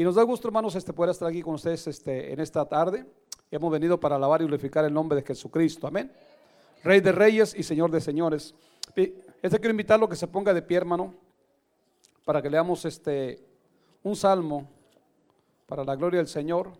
[0.00, 3.04] Y nos da gusto, hermanos, este, poder estar aquí con ustedes este, en esta tarde.
[3.50, 5.86] Hemos venido para alabar y glorificar el nombre de Jesucristo.
[5.86, 6.10] Amén.
[6.82, 8.54] Rey de reyes y Señor de señores.
[8.96, 11.12] Este quiero invitarlo a que se ponga de pie, hermano,
[12.24, 13.44] para que leamos este,
[14.02, 14.70] un salmo
[15.66, 16.72] para la gloria del Señor.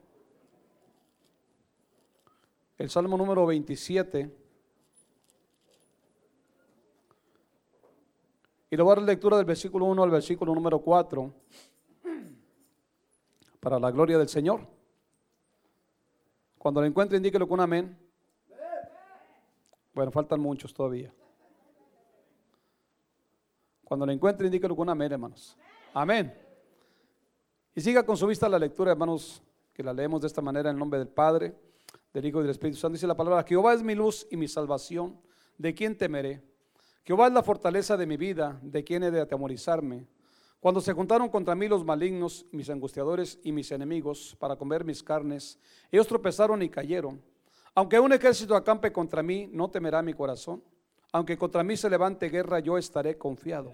[2.79, 4.31] El salmo número 27.
[8.71, 11.35] Y le voy a dar lectura del versículo 1 al versículo número 4
[13.61, 14.67] para la gloria del Señor.
[16.59, 17.99] Cuando lo encuentre, indíquelo con un amén.
[19.95, 21.13] Bueno, faltan muchos todavía.
[23.85, 25.57] Cuando lo encuentre, indíquelo con un amén, hermanos.
[25.93, 26.35] Amén.
[27.75, 29.43] Y siga con su vista la lectura, hermanos,
[29.73, 31.55] que la leemos de esta manera en nombre del Padre,
[32.13, 32.95] del Hijo y del Espíritu Santo.
[32.95, 35.21] Dice la palabra, Jehová es mi luz y mi salvación,
[35.59, 36.43] ¿de quién temeré?
[37.05, 40.07] Jehová es la fortaleza de mi vida, ¿de quién he de atemorizarme?
[40.61, 45.03] Cuando se juntaron contra mí los malignos, mis angustiadores y mis enemigos, para comer mis
[45.03, 45.59] carnes,
[45.91, 47.23] ellos tropezaron y cayeron.
[47.75, 50.63] Aunque un ejército acampe contra mí, no temerá mi corazón.
[51.13, 53.73] Aunque contra mí se levante guerra, yo estaré confiado.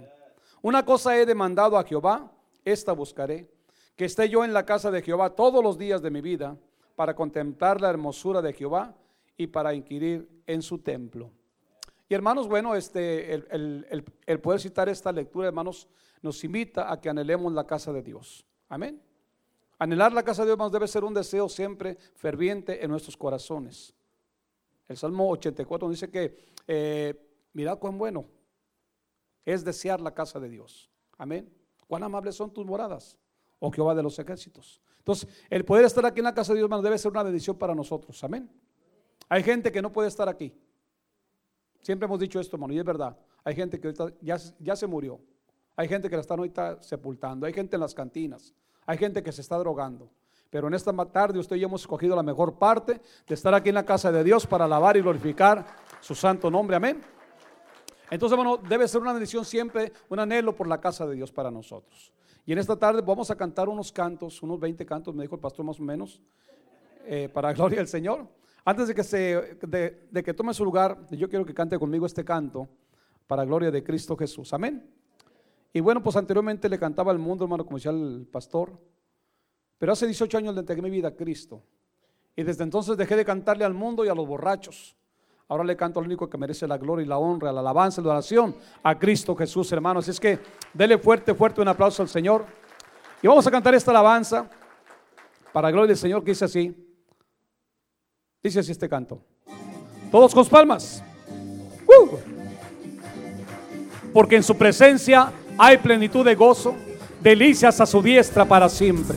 [0.63, 2.31] Una cosa he demandado a Jehová,
[2.65, 3.51] esta buscaré,
[3.97, 6.57] que esté yo en la casa de Jehová todos los días de mi vida,
[6.95, 8.95] para contemplar la hermosura de Jehová
[9.37, 11.33] y para inquirir en su templo.
[12.09, 15.89] Y hermanos, bueno, este, el, el poder citar esta lectura, hermanos,
[16.23, 18.47] nos invita a que anhelemos la casa de Dios.
[18.69, 19.01] Amén.
[19.79, 23.95] Anhelar la casa de Dios debe ser un deseo siempre ferviente en nuestros corazones.
[24.89, 27.15] El Salmo 84 dice que, eh,
[27.53, 28.27] mira cuán bueno
[29.45, 30.91] es desear la casa de Dios.
[31.19, 31.49] Amén.
[31.87, 33.17] Cuán amables son tus moradas,
[33.61, 34.81] oh Jehová de los ejércitos.
[34.99, 37.75] Entonces, el poder estar aquí en la casa de Dios, debe ser una bendición para
[37.75, 38.23] nosotros.
[38.25, 38.51] Amén.
[39.29, 40.53] Hay gente que no puede estar aquí.
[41.81, 43.17] Siempre hemos dicho esto, hermano, y es verdad.
[43.45, 45.21] Hay gente que ya se murió.
[45.77, 48.55] Hay gente que la están ahorita sepultando, hay gente en las cantinas,
[48.87, 50.11] hay gente que se está drogando.
[50.49, 53.69] Pero en esta tarde usted y yo hemos escogido la mejor parte de estar aquí
[53.69, 55.67] en la casa de Dios para alabar y glorificar
[56.01, 56.77] su santo nombre.
[56.77, 57.03] Amén.
[58.11, 61.51] Entonces, bueno, debe ser una bendición siempre, un anhelo por la casa de Dios para
[61.51, 62.13] nosotros.
[62.47, 65.41] Y en esta tarde vamos a cantar unos cantos, unos 20 cantos, me dijo el
[65.41, 66.23] pastor más o menos,
[67.05, 68.27] eh, para gloria del Señor.
[68.65, 69.59] Antes de que, se,
[70.11, 72.69] de que tome su lugar, yo quiero que cante conmigo este canto
[73.27, 74.53] para gloria de Cristo Jesús.
[74.53, 74.89] Amén.
[75.77, 78.81] Y bueno, pues anteriormente le cantaba al mundo, hermano, como decía el pastor.
[79.77, 81.63] Pero hace 18 años le entregué mi vida a Cristo.
[82.35, 84.97] Y desde entonces dejé de cantarle al mundo y a los borrachos.
[85.47, 88.13] Ahora le canto al único que merece la gloria y la honra, la alabanza la
[88.13, 90.05] oración, a Cristo Jesús, hermanos.
[90.05, 90.39] Así es que
[90.73, 92.47] dele fuerte, fuerte un aplauso al Señor.
[93.21, 94.49] Y vamos a cantar esta alabanza
[95.53, 96.75] para la gloria del Señor que dice así.
[98.43, 99.21] Dice así este canto.
[100.11, 101.05] Todos con palmas.
[101.87, 102.17] ¡Uh!
[104.15, 106.75] Porque en su presencia hay plenitud de gozo,
[107.23, 109.17] delicias a su diestra para siempre.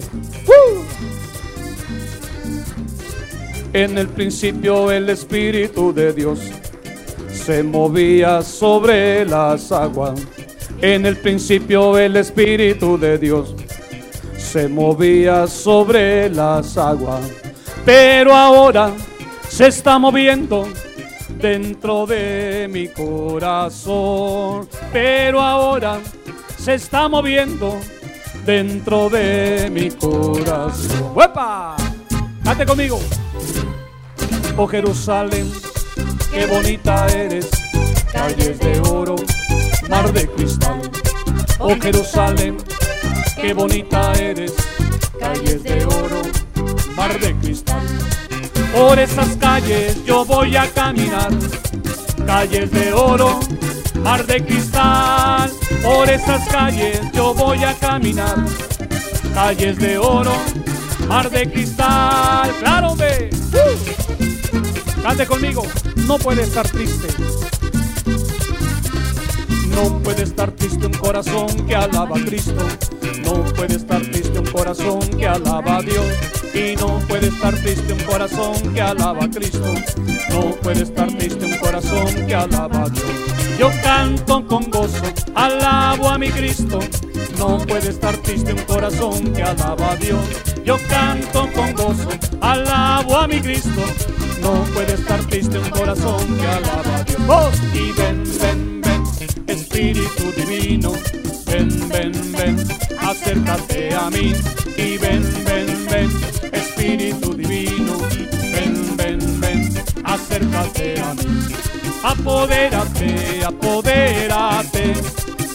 [3.74, 6.40] En el principio el Espíritu de Dios
[7.32, 10.20] se movía sobre las aguas.
[10.82, 13.56] En el principio el Espíritu de Dios
[14.38, 17.22] se movía sobre las aguas.
[17.86, 18.92] Pero ahora
[19.48, 20.68] se está moviendo
[21.40, 24.68] dentro de mi corazón.
[24.92, 26.00] Pero ahora
[26.60, 27.80] se está moviendo
[28.46, 31.14] dentro de mi corazón.
[31.16, 31.78] ¡Huepa!
[32.44, 33.00] Cante conmigo.
[34.58, 35.50] Oh Jerusalén,
[36.34, 37.50] qué bonita eres,
[38.12, 39.16] calles de oro,
[39.90, 40.82] mar de cristal.
[41.60, 42.58] Oh Jerusalén,
[43.40, 44.54] qué bonita eres,
[45.18, 46.22] calles de oro,
[46.96, 47.82] mar de cristal.
[48.74, 51.32] Por esas calles yo voy a caminar,
[52.26, 53.40] calles de oro,
[54.04, 55.50] mar de cristal.
[55.84, 58.36] Por esas calles yo voy a caminar,
[59.34, 60.34] calles de oro,
[61.08, 62.52] mar de cristal.
[62.60, 63.30] Claro, ve.
[65.02, 65.64] Cante conmigo,
[66.08, 67.08] no puede estar triste.
[69.70, 72.66] No puede estar triste un corazón que alaba a Cristo.
[73.24, 76.06] No puede estar triste un corazón que alaba a Dios.
[76.54, 79.74] Y no puede estar triste un corazón que alaba a Cristo.
[80.30, 83.49] No puede estar triste un corazón que alaba a Dios.
[83.60, 85.04] Yo canto con gozo,
[85.36, 86.80] alabo a mi Cristo.
[87.38, 90.22] No puede estar triste un corazón que alaba a Dios.
[90.64, 92.08] Yo canto con gozo,
[92.40, 93.84] alabo a mi Cristo.
[94.42, 97.20] No puede estar triste un corazón que alaba a Dios.
[97.28, 99.04] Oh, y ven, ven, ven,
[99.48, 100.94] Espíritu Divino.
[101.46, 102.66] Ven, ven, ven,
[103.02, 104.32] acércate a mí.
[104.78, 106.10] Y ven, ven, ven,
[106.54, 107.98] Espíritu Divino.
[108.54, 111.69] Ven, ven, ven, acércate a mí
[112.04, 114.94] apodérate, apodérate,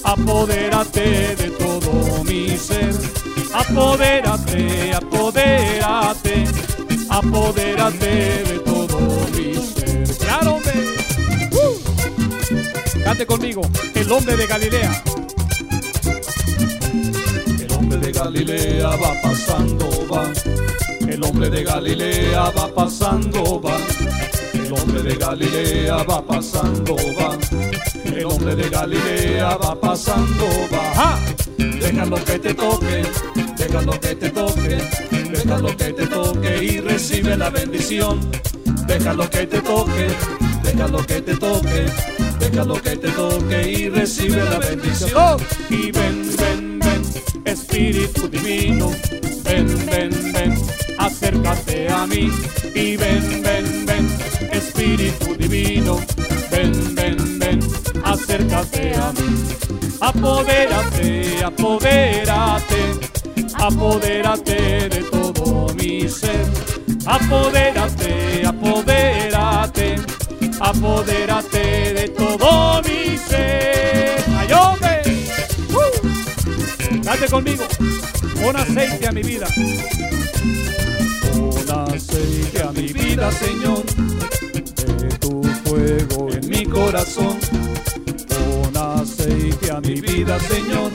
[0.04, 2.94] apodérate de todo mi ser.
[3.54, 6.44] apodérate, apodérate,
[7.08, 8.98] apodérate de todo
[9.34, 10.16] mi ser.
[10.18, 10.72] Claro, hombre.
[11.52, 13.02] Uh.
[13.04, 13.62] Cante conmigo,
[13.94, 15.02] el hombre de Galilea.
[17.60, 20.30] El hombre de Galilea va pasando, va.
[21.08, 23.78] El hombre de Galilea va pasando, va.
[24.74, 27.38] El hombre de Galilea va pasando, va.
[28.04, 31.18] El hombre de Galilea va pasando, va.
[31.58, 33.02] Déjalo que te toque,
[33.56, 34.78] déjalo que te toque,
[35.30, 38.20] déjalo que te toque y recibe la bendición.
[38.86, 40.08] Déjalo que te toque,
[40.64, 41.86] déjalo que te toque,
[42.40, 45.40] déjalo que te toque y recibe la bendición.
[45.70, 47.02] Y ven, ven, ven,
[47.44, 48.90] Espíritu Divino,
[49.44, 50.54] ven, ven, ven,
[50.98, 52.28] acércate a mí.
[52.74, 53.43] Y ven,
[60.00, 62.80] Apodérate, apodérate,
[63.54, 66.44] apodérate de todo mi ser.
[67.06, 69.96] Apodérate, apodérate,
[70.60, 74.22] apodérate de todo mi ser.
[74.38, 75.02] ¡Ay, hombre!
[75.70, 77.02] ¡Uh!
[77.02, 77.64] Date conmigo.
[78.42, 79.46] Pon aceite a mi vida.
[81.32, 83.84] Pon aceite a mi vida, Señor.
[84.98, 87.38] De tu fuego en mi corazón
[89.84, 90.90] mi vida, Señor,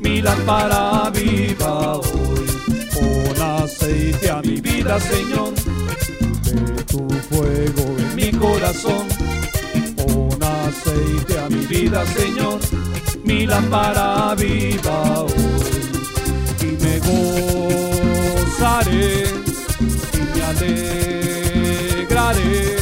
[0.00, 2.46] mi lámpara viva hoy.
[2.94, 5.54] Pon aceite a mi vida, Señor,
[6.44, 9.08] de tu fuego en mi corazón.
[9.96, 12.60] Pon aceite a mi vida, Señor,
[13.24, 15.32] mi lámpara viva hoy.
[16.60, 16.98] Y me
[18.28, 19.24] gozaré
[20.12, 20.42] y me
[22.02, 22.76] alegraré.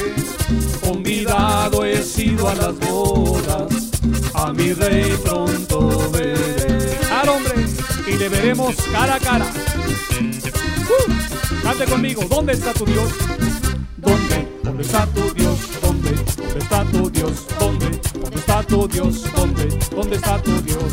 [0.84, 3.85] Convidado he sido a las bodas
[4.46, 6.98] a mi rey pronto veré.
[7.20, 7.66] Al hombre,
[8.06, 9.46] y le veremos cara a cara.
[10.88, 13.12] Uh, cante conmigo, ¿dónde está tu Dios?
[13.96, 14.48] ¿Dónde?
[14.62, 15.58] ¿Dónde está tu Dios?
[15.82, 16.10] ¿Dónde?
[16.36, 17.46] ¿Dónde está tu Dios?
[17.58, 18.00] ¿Dónde?
[18.20, 19.24] ¿Dónde está tu Dios?
[19.34, 19.78] ¿Dónde?
[19.90, 20.84] ¿Dónde está tu Dios?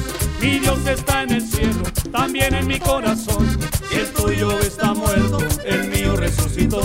[0.42, 3.46] Mi Dios está en el cielo, también en mi corazón.
[3.92, 6.82] Y el tuyo está muerto, el mío resucitó.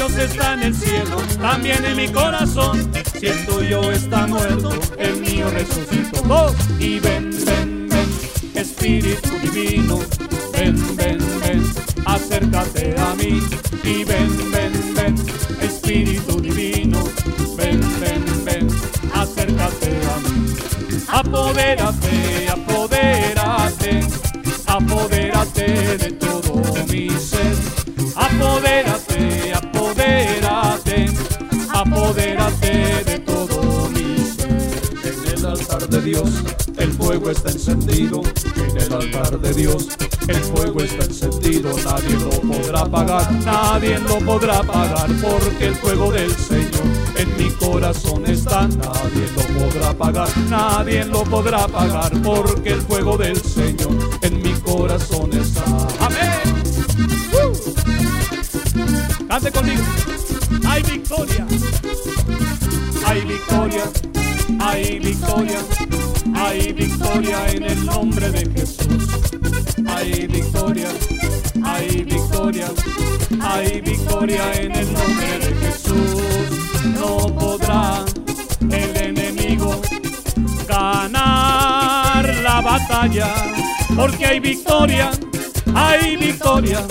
[0.00, 2.90] Dios está en el cielo, también en mi corazón.
[3.18, 6.54] Si el tuyo está muerto, el mío resucitó.
[6.78, 8.08] Y ven, ven, ven,
[8.54, 9.98] Espíritu Divino,
[10.54, 11.62] ven, ven, ven,
[12.06, 13.42] acércate a mí.
[13.84, 15.14] Y ven, ven, ven,
[15.60, 17.04] Espíritu Divino,
[17.58, 18.68] ven, ven, ven,
[19.12, 20.46] acércate a mí.
[21.08, 22.79] Apodérate, apodérate,
[36.12, 38.20] El fuego está encendido.
[38.56, 39.88] En el altar de Dios
[40.26, 41.72] el fuego está encendido.
[41.84, 46.82] Nadie lo podrá apagar, nadie lo podrá apagar porque el fuego del Señor
[47.16, 48.66] en mi corazón está.
[48.66, 53.92] Nadie lo podrá apagar, nadie lo podrá apagar porque el fuego del Señor
[54.22, 55.64] en mi corazón está.
[56.00, 56.60] Amén.
[59.28, 59.82] Cante conmigo.
[60.66, 61.46] Hay victoria.
[63.06, 63.84] Hay victoria.
[64.60, 65.89] Hay victoria.
[66.50, 69.06] Hay victoria en el nombre de Jesús.
[69.86, 70.88] Hay victoria.
[71.62, 72.66] Hay victoria.
[73.40, 76.82] Hay victoria en el nombre de Jesús.
[76.98, 78.04] No podrá
[78.68, 79.80] el enemigo
[80.66, 83.32] ganar la batalla.
[83.94, 85.12] Porque hay victoria.
[85.72, 86.84] Hay victoria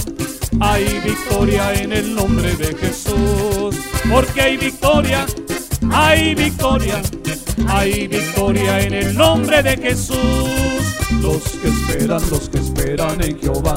[0.61, 3.75] hay victoria en el nombre de Jesús,
[4.11, 5.25] porque hay victoria,
[5.91, 7.01] hay victoria,
[7.67, 10.17] hay victoria en el nombre de Jesús.
[11.21, 13.75] Los que esperan, los que esperan en Jehová,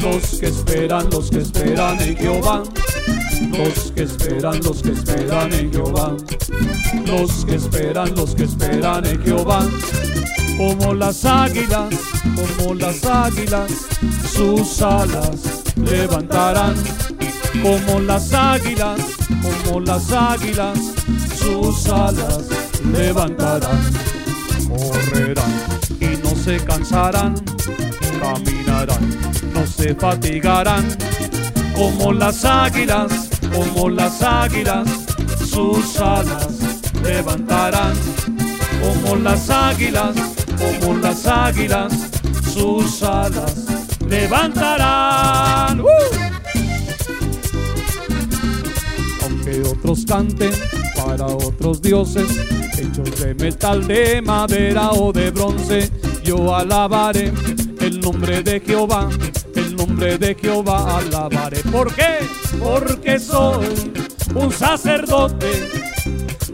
[0.00, 2.62] los que esperan, los que esperan en Jehová.
[3.50, 6.16] Los que esperan, los que esperan en Jehová,
[7.06, 9.66] los que esperan, los que esperan en Jehová,
[10.56, 11.94] como las águilas,
[12.58, 13.70] como las águilas,
[14.32, 16.74] sus alas levantarán
[17.62, 19.00] como las águilas,
[19.42, 20.78] como las águilas,
[21.36, 23.80] sus alas levantarán,
[24.68, 25.52] correrán
[26.00, 27.34] y no se cansarán,
[28.20, 29.10] caminarán,
[29.52, 30.84] no se fatigarán,
[31.74, 34.88] como las águilas, como las águilas,
[35.44, 36.48] sus alas
[37.02, 37.94] levantarán,
[38.80, 40.14] como las águilas,
[40.58, 41.92] como las águilas,
[42.52, 43.54] sus alas
[44.08, 45.80] levantarán.
[45.80, 45.86] ¡Uh!
[49.22, 50.52] Aunque otros canten
[51.04, 52.26] para otros dioses,
[52.78, 55.90] hechos de metal, de madera o de bronce,
[56.22, 57.32] yo alabaré
[57.80, 59.08] el nombre de Jehová,
[59.54, 61.58] el nombre de Jehová alabaré.
[61.70, 62.18] ¿Por qué?
[62.58, 63.92] Porque soy
[64.34, 65.68] un sacerdote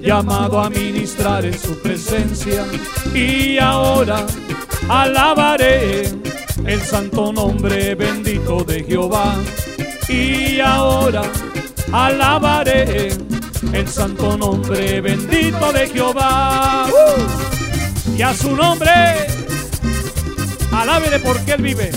[0.01, 2.65] llamado a ministrar en su presencia
[3.15, 4.27] y ahora
[4.89, 6.03] alabaré
[6.67, 9.35] el santo nombre bendito de Jehová
[10.09, 11.23] y ahora
[11.93, 13.11] alabaré
[13.73, 16.87] el santo nombre bendito de Jehová
[18.17, 18.91] y a su nombre
[20.73, 21.91] alábele porque él vive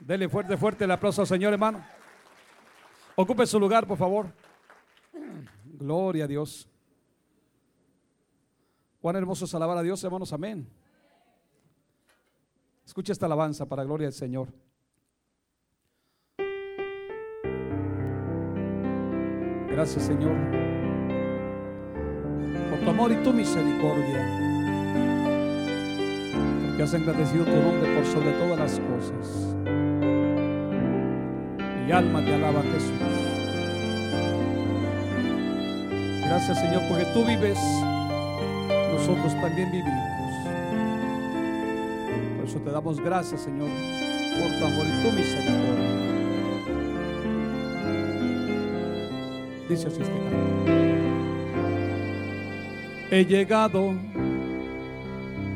[0.00, 1.84] dele fuerte fuerte el aplauso al Señor hermano
[3.16, 4.32] ocupe su lugar por favor
[5.78, 6.68] Gloria a Dios.
[9.00, 10.32] Cuán hermoso es alabar a Dios, hermanos.
[10.32, 10.68] Amén.
[12.84, 14.48] Escucha esta alabanza para gloria del Señor.
[19.76, 20.32] Gracias, Señor,
[22.70, 24.26] por tu amor y tu misericordia.
[26.66, 29.54] Porque has engrandecido tu nombre por sobre todas las cosas.
[31.84, 32.90] Mi alma te alaba, Jesús.
[36.22, 37.58] Gracias Señor porque tú vives,
[38.94, 40.32] nosotros también vivimos.
[42.36, 46.25] Por eso te damos gracias Señor por tu amor y tu misericordia.
[49.68, 50.36] Dice así este canto.
[53.10, 53.94] He llegado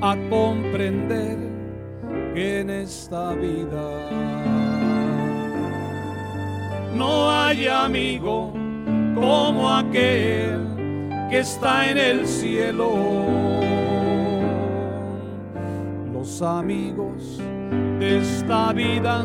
[0.01, 1.37] a comprender
[2.35, 4.11] que en esta vida
[6.95, 8.53] no hay amigo
[9.15, 10.61] como aquel
[11.29, 12.95] que está en el cielo.
[16.13, 17.41] Los amigos
[17.99, 19.25] de esta vida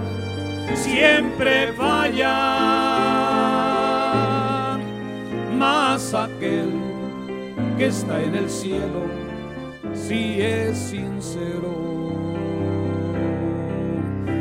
[0.73, 2.84] siempre fallan,
[6.17, 6.71] aquel
[7.77, 9.03] que está en el cielo
[9.93, 11.73] si es sincero.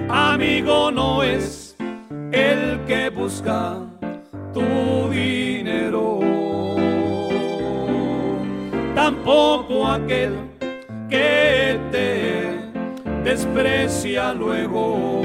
[0.09, 1.77] Amigo no es
[2.33, 3.79] el que busca
[4.53, 6.21] tu dinero,
[8.95, 10.33] tampoco aquel
[11.09, 12.59] que te
[13.25, 15.23] desprecia luego.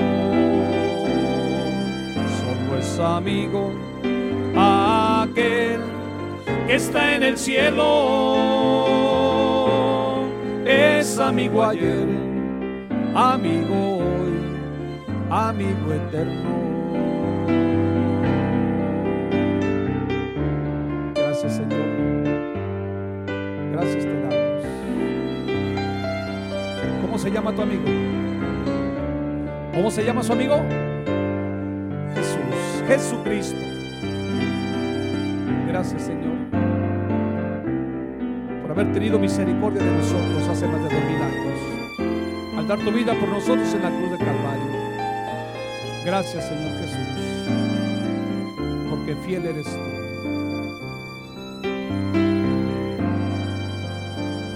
[2.39, 3.71] Solo es amigo
[4.55, 5.98] aquel
[6.69, 7.87] que está en el cielo,
[10.67, 12.07] es amigo ayer,
[13.15, 14.37] amigo hoy,
[15.31, 16.59] amigo eterno.
[27.17, 27.83] se llama tu amigo?
[29.73, 30.55] ¿Cómo se llama su amigo?
[32.15, 33.59] Jesús, Jesucristo.
[35.67, 36.38] Gracias Señor
[38.79, 43.13] haber tenido misericordia de nosotros hace más de dos mil años, al dar tu vida
[43.19, 44.71] por nosotros en la cruz de Calvario.
[46.05, 46.97] Gracias Señor Jesús,
[48.89, 49.81] porque fiel eres tú.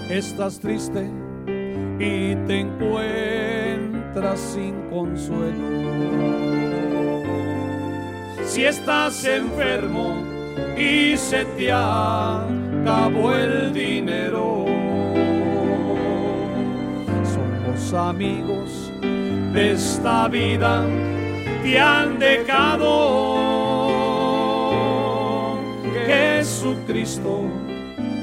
[0.08, 1.10] Estás triste
[1.98, 5.84] y te encuentras sin consuelo.
[8.46, 10.22] Si estás enfermo
[10.78, 14.13] y se te acabó el dinero,
[17.96, 20.84] amigos de esta vida,
[21.62, 22.84] te han dejado.
[26.06, 27.42] Jesucristo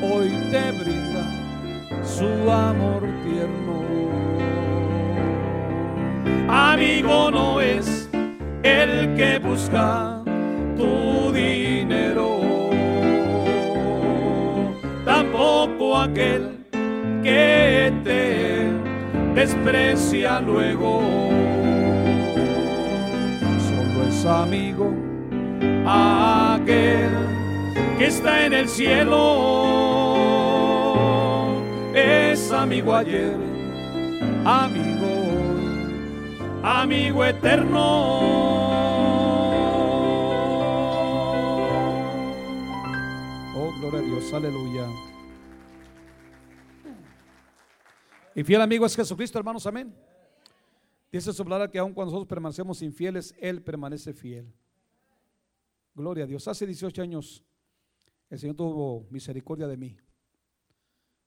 [0.04, 1.26] hoy te brinda
[2.04, 3.82] su amor tierno.
[6.48, 8.10] Amigo no es
[8.64, 10.22] el que busca
[10.76, 12.40] tu dinero,
[15.06, 16.60] tampoco aquel
[17.24, 18.41] que te
[19.36, 21.02] desprecia luego.
[23.60, 24.94] Solo es amigo
[25.86, 27.12] aquel
[27.98, 29.82] que está en el cielo
[31.94, 33.36] es amigo ayer,
[34.46, 37.82] amigo hoy, amigo eterno.
[43.54, 45.11] Oh, gloria a Dios, aleluya.
[48.34, 49.94] Y fiel amigo es Jesucristo, hermanos, amén.
[51.12, 54.54] Dice su palabra que aun cuando nosotros permanecemos infieles, Él permanece fiel.
[55.94, 56.48] Gloria a Dios.
[56.48, 57.44] Hace 18 años
[58.30, 59.98] el Señor tuvo misericordia de mí.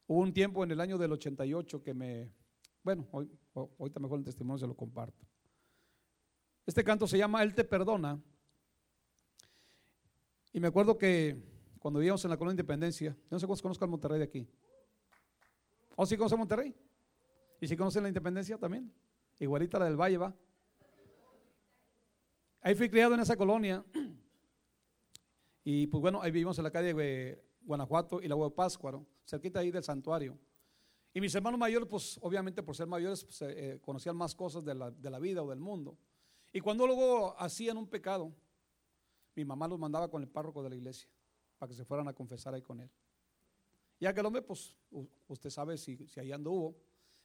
[0.07, 2.33] Hubo un tiempo en el año del 88 que me,
[2.83, 5.27] bueno, hoy, ahorita mejor el testimonio se lo comparto.
[6.65, 8.19] Este canto se llama Él te perdona.
[10.55, 11.37] Y me acuerdo que
[11.79, 14.49] cuando vivíamos en la colonia Independencia, yo no sé cuántos conozcan Monterrey de aquí.
[15.97, 16.75] ¿O sí conocen Monterrey?
[17.61, 18.93] ¿Y si conocen la independencia también?
[19.39, 20.35] Igualita la del Valle, va.
[22.61, 23.85] Ahí fui criado en esa colonia.
[25.65, 29.61] Y pues bueno, ahí vivimos en la calle de Guanajuato y la de Páscuaro, cerquita
[29.61, 30.39] ahí del santuario.
[31.15, 34.75] Y mis hermanos mayores, pues obviamente por ser mayores, pues, eh, conocían más cosas de
[34.75, 35.97] la, de la vida o del mundo.
[36.53, 38.33] Y cuando luego hacían un pecado,
[39.35, 41.09] mi mamá los mandaba con el párroco de la iglesia
[41.59, 42.91] para que se fueran a confesar ahí con él.
[44.01, 44.77] Ya que el hombre, pues
[45.29, 46.77] usted sabe si, si ahí anduvo,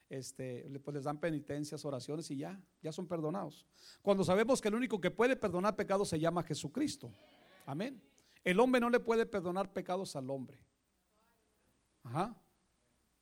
[0.10, 3.66] este, pues les dan penitencias, oraciones y ya, ya son perdonados.
[4.02, 7.12] Cuando sabemos que el único que puede perdonar pecados se llama Jesucristo.
[7.66, 8.02] Amén.
[8.44, 10.58] El hombre no le puede perdonar pecados al hombre.
[12.04, 12.36] Ajá.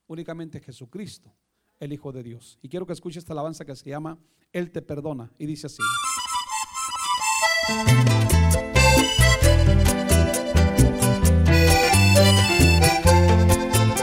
[0.07, 1.33] Únicamente Jesucristo,
[1.79, 2.57] el Hijo de Dios.
[2.61, 4.17] Y quiero que escuche esta alabanza que se llama
[4.53, 5.29] Él te perdona.
[5.37, 5.83] Y dice así.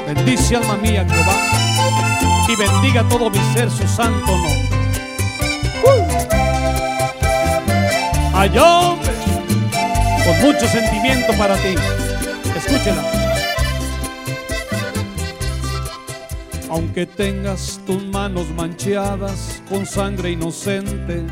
[0.07, 1.54] Bendice alma mía Jehová
[2.67, 6.29] bendiga todo mi ser su santo nombre.
[8.35, 9.13] Ay, hombre,
[10.25, 11.75] con mucho sentimiento para ti.
[12.57, 13.03] Escúchela.
[16.69, 21.25] Aunque tengas tus manos manchadas con sangre inocente,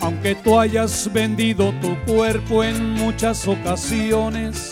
[0.00, 4.71] aunque tú hayas vendido tu cuerpo en muchas ocasiones,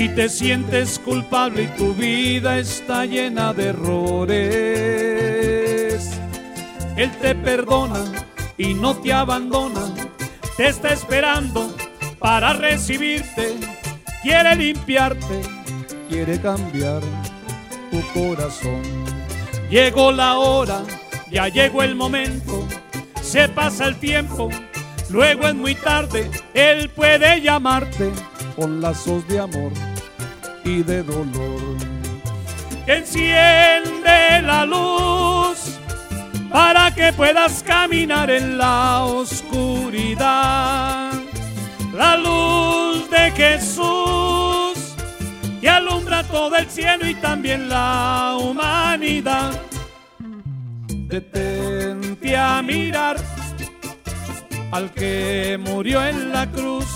[0.00, 4.40] si te sientes culpable y tu vida está llena de errores,
[6.96, 8.10] Él te perdona
[8.56, 9.94] y no te abandona,
[10.56, 11.76] te está esperando
[12.18, 13.56] para recibirte,
[14.22, 15.42] quiere limpiarte,
[16.08, 17.02] quiere cambiar
[17.90, 18.80] tu corazón.
[19.68, 20.80] Llegó la hora,
[21.30, 22.66] ya llegó el momento,
[23.20, 24.48] se pasa el tiempo,
[25.10, 28.10] luego es muy tarde, Él puede llamarte
[28.56, 29.89] con lazos de amor
[30.64, 31.76] y de dolor.
[32.86, 35.78] Enciende la luz
[36.50, 40.30] para que puedas caminar en la oscuridad.
[41.94, 44.94] La luz de Jesús
[45.60, 49.52] que alumbra todo el cielo y también la humanidad.
[50.88, 53.16] Detente a mirar
[54.70, 56.86] al que murió en la cruz.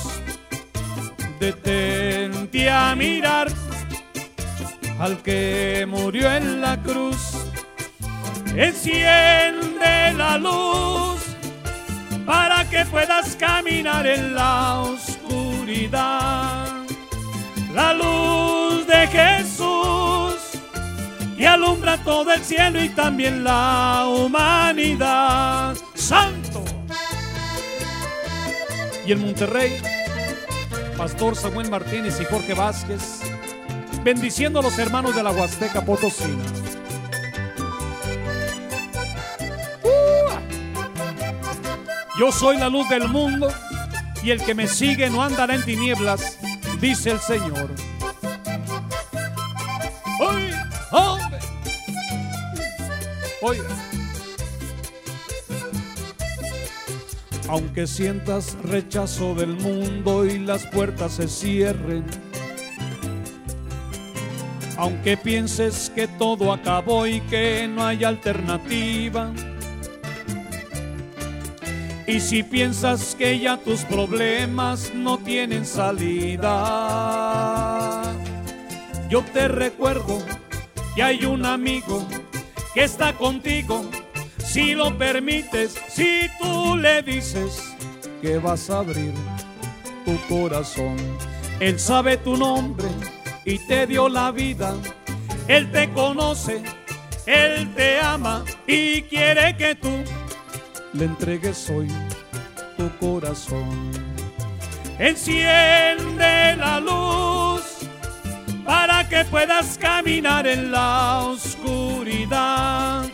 [1.38, 3.48] Detente a mirar
[4.98, 7.34] al que murió en la cruz
[8.56, 11.20] Enciende la luz
[12.24, 16.66] para que puedas caminar en la oscuridad.
[17.74, 20.36] La luz de Jesús
[21.36, 25.76] que alumbra todo el cielo y también la humanidad.
[25.94, 26.64] Santo.
[29.04, 29.82] Y en Monterrey,
[30.96, 33.20] Pastor Samuel Martínez y Jorge Vázquez,
[34.04, 36.44] bendiciendo a los hermanos de la Huasteca Potosina.
[42.20, 43.48] Yo soy la luz del mundo
[44.22, 46.38] y el que me sigue no andará en tinieblas,
[46.80, 47.70] dice el Señor.
[50.20, 51.38] Oiga, hombre.
[53.42, 53.68] Oiga.
[57.48, 62.04] Aunque sientas rechazo del mundo y las puertas se cierren,
[64.76, 69.32] aunque pienses que todo acabó y que no hay alternativa,
[72.06, 76.52] y si piensas que ya tus problemas no tienen salida,
[79.08, 80.18] yo te recuerdo
[80.94, 82.06] que hay un amigo
[82.74, 83.84] que está contigo.
[84.38, 87.74] Si lo permites, si tú le dices
[88.20, 89.12] que vas a abrir
[90.04, 90.96] tu corazón,
[91.58, 92.86] Él sabe tu nombre
[93.44, 94.74] y te dio la vida.
[95.48, 96.62] Él te conoce,
[97.26, 99.90] Él te ama y quiere que tú
[100.92, 101.88] le entregues hoy
[102.76, 103.90] tu corazón.
[104.98, 107.62] Enciende la luz
[108.64, 113.04] para que puedas caminar en la oscuridad.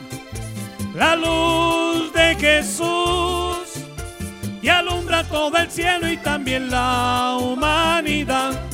[0.94, 3.50] La luz de Jesús
[4.60, 8.69] que alumbra todo el cielo y también la humanidad.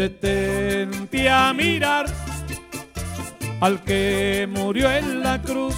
[0.00, 2.06] Detente a mirar
[3.60, 5.76] al que murió en la cruz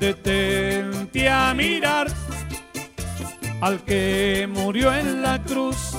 [0.00, 2.08] detente a mirar
[3.60, 5.92] al que murió en la cruz.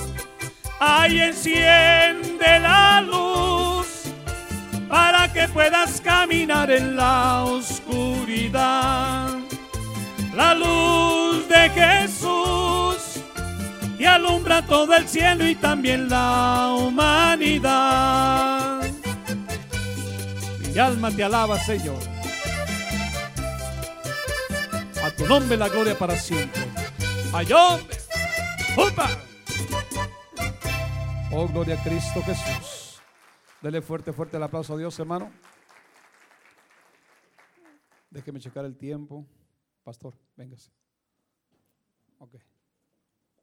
[0.78, 3.86] Ahí enciende la luz
[4.86, 9.30] para que puedas caminar en la oscuridad.
[10.34, 12.15] La luz de Jesús
[14.06, 18.16] alumbra todo el cielo y también la humanidad.
[20.60, 21.98] Mi alma te alaba, Señor.
[25.02, 26.62] A tu nombre la gloria para siempre.
[27.32, 27.96] Ay, hombre.
[31.32, 33.00] Oh, gloria a Cristo Jesús.
[33.60, 35.30] Dele fuerte, fuerte el aplauso a Dios, hermano.
[38.10, 39.26] Déjeme checar el tiempo.
[39.84, 40.70] Pastor, véngase.
[42.18, 42.36] Ok.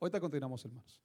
[0.04, 1.04] Ahorita continuamos, hermanos.